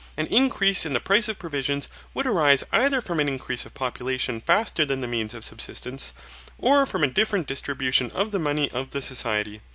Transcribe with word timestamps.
An 0.17 0.25
increase 0.25 0.83
in 0.83 0.93
the 0.93 0.99
price 0.99 1.27
of 1.27 1.37
provisions 1.37 1.87
would 2.15 2.25
arise 2.25 2.63
either 2.71 3.01
from 3.01 3.19
an 3.19 3.29
increase 3.29 3.67
of 3.67 3.75
population 3.75 4.41
faster 4.41 4.83
than 4.83 5.01
the 5.01 5.07
means 5.07 5.35
of 5.35 5.45
subsistence, 5.45 6.11
or 6.57 6.87
from 6.87 7.03
a 7.03 7.07
different 7.07 7.45
distribution 7.45 8.09
of 8.09 8.31
the 8.31 8.39
money 8.39 8.71
of 8.71 8.89
the 8.89 9.03
society. 9.03 9.61